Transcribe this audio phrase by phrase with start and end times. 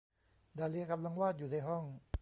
[0.57, 1.83] ดาเลียกำลังวาดอยู่ในห้อง